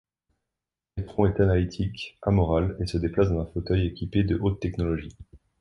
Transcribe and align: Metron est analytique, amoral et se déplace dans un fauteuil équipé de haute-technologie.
Metron 0.97 1.27
est 1.27 1.39
analytique, 1.39 2.17
amoral 2.23 2.75
et 2.81 2.87
se 2.87 2.97
déplace 2.97 3.29
dans 3.29 3.41
un 3.41 3.45
fauteuil 3.53 3.85
équipé 3.85 4.23
de 4.23 4.35
haute-technologie. 4.41 5.15